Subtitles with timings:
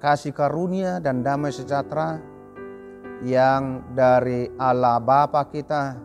[0.00, 2.18] kasih karunia dan damai sejahtera
[3.20, 6.00] yang dari Allah Bapa kita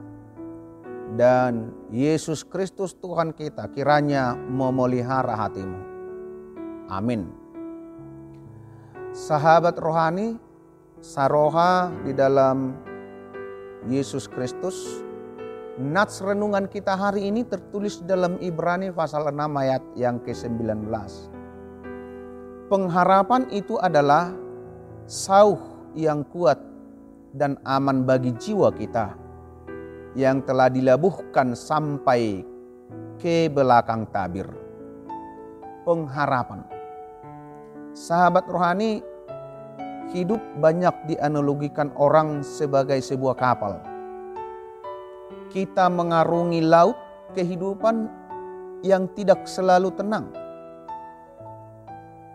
[1.15, 5.79] dan Yesus Kristus Tuhan kita kiranya memelihara hatimu.
[6.91, 7.31] Amin.
[9.15, 10.35] Sahabat rohani,
[10.99, 12.75] saroha di dalam
[13.87, 15.05] Yesus Kristus,
[15.79, 21.34] Nats renungan kita hari ini tertulis dalam Ibrani pasal 6 ayat yang ke-19.
[22.65, 24.33] Pengharapan itu adalah
[25.05, 25.61] sauh
[25.93, 26.57] yang kuat
[27.29, 29.13] dan aman bagi jiwa kita
[30.17, 32.41] yang telah dilabuhkan sampai
[33.21, 34.49] ke belakang tabir.
[35.85, 36.65] Pengharapan.
[37.93, 39.05] Sahabat rohani,
[40.09, 43.77] hidup banyak dianalogikan orang sebagai sebuah kapal.
[45.53, 46.97] Kita mengarungi laut
[47.37, 48.09] kehidupan
[48.81, 50.44] yang tidak selalu tenang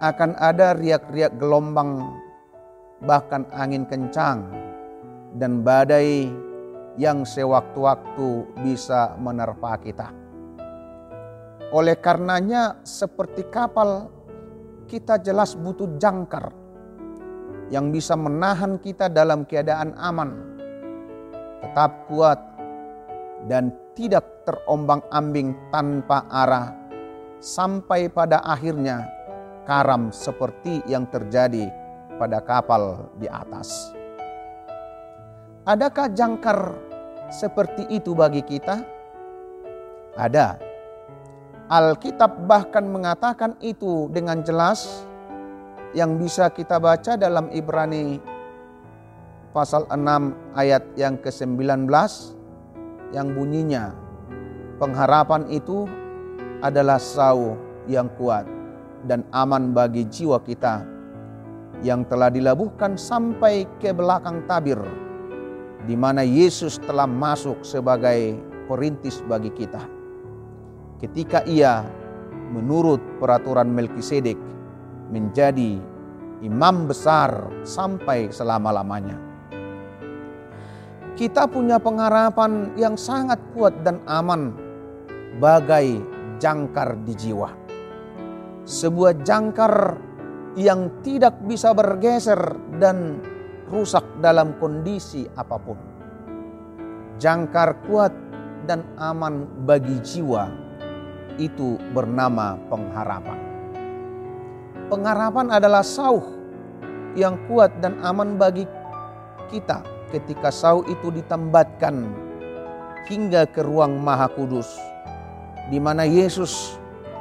[0.00, 2.08] akan ada riak-riak gelombang,
[3.04, 4.48] bahkan angin kencang,
[5.36, 6.24] dan badai
[6.96, 10.08] yang sewaktu-waktu bisa menerpa kita.
[11.70, 14.08] Oleh karenanya, seperti kapal,
[14.88, 16.50] kita jelas butuh jangkar
[17.70, 20.58] yang bisa menahan kita dalam keadaan aman,
[21.60, 22.40] tetap kuat,
[23.46, 26.72] dan tidak terombang-ambing tanpa arah
[27.40, 29.19] sampai pada akhirnya
[29.70, 31.70] karam seperti yang terjadi
[32.18, 33.94] pada kapal di atas.
[35.62, 36.74] Adakah jangkar
[37.30, 38.82] seperti itu bagi kita?
[40.18, 40.58] Ada.
[41.70, 45.06] Alkitab bahkan mengatakan itu dengan jelas
[45.94, 48.18] yang bisa kita baca dalam Ibrani
[49.54, 51.86] pasal 6 ayat yang ke-19
[53.14, 53.94] yang bunyinya
[54.82, 55.86] pengharapan itu
[56.58, 57.54] adalah sau
[57.86, 58.59] yang kuat
[59.08, 60.84] dan aman bagi jiwa kita
[61.80, 64.80] yang telah dilabuhkan sampai ke belakang tabir
[65.88, 68.36] di mana Yesus telah masuk sebagai
[68.68, 69.80] perintis bagi kita.
[71.00, 71.80] Ketika ia
[72.52, 74.36] menurut peraturan Melkisedek
[75.08, 75.80] menjadi
[76.44, 79.16] imam besar sampai selama-lamanya.
[81.16, 84.56] Kita punya pengharapan yang sangat kuat dan aman
[85.36, 86.00] bagai
[86.40, 87.59] jangkar di jiwa
[88.64, 89.98] sebuah jangkar
[90.58, 93.22] yang tidak bisa bergeser dan
[93.70, 95.78] rusak dalam kondisi apa pun.
[97.20, 98.10] Jangkar kuat
[98.66, 100.50] dan aman bagi jiwa
[101.38, 103.38] itu bernama pengharapan.
[104.90, 106.24] Pengharapan adalah sauh
[107.14, 108.66] yang kuat dan aman bagi
[109.50, 112.10] kita ketika sauh itu ditambatkan
[113.06, 114.66] hingga ke ruang maha kudus
[115.70, 116.79] di mana Yesus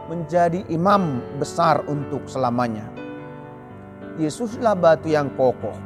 [0.10, 2.90] menjadi imam besar untuk selamanya.
[4.18, 5.78] Yesuslah batu yang kokoh,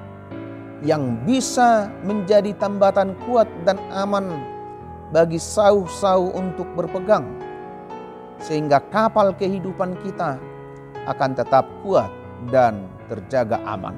[0.81, 4.31] yang bisa menjadi tambatan kuat dan aman
[5.11, 7.27] bagi sauh-sauh untuk berpegang,
[8.39, 10.39] sehingga kapal kehidupan kita
[11.05, 12.09] akan tetap kuat
[12.49, 13.93] dan terjaga aman.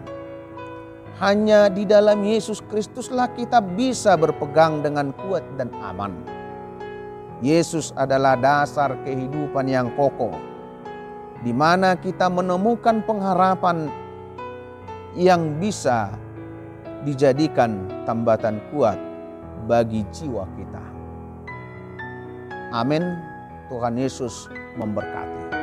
[1.16, 6.12] Hanya di dalam Yesus Kristuslah kita bisa berpegang dengan kuat dan aman
[7.44, 10.36] Yesus adalah dasar kehidupan yang kokoh,
[11.44, 13.92] di mana kita menemukan pengharapan
[15.16, 16.16] yang bisa
[17.04, 19.00] dijadikan tambatan kuat
[19.68, 20.84] bagi jiwa kita.
[22.76, 23.04] Amin.
[23.72, 24.46] Tuhan Yesus
[24.78, 25.55] memberkati.